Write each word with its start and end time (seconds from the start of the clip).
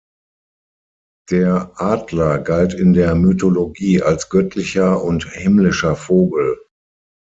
Der 1.29 1.73
Adler 1.75 2.39
galt 2.39 2.73
in 2.73 2.93
der 2.93 3.13
Mythologie 3.13 4.01
als 4.01 4.29
göttlicher 4.31 5.03
und 5.03 5.25
himmlischer 5.31 5.95
Vogel. 5.95 6.57